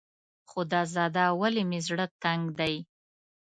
خدازده 0.49 1.25
ولې 1.39 1.63
مې 1.69 1.79
زړه 1.87 2.05
تنګ 2.23 2.43
دی. 2.59 2.75